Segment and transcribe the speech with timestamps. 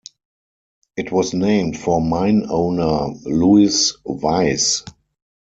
[0.97, 4.81] It was named for mine owner Louis Weiss.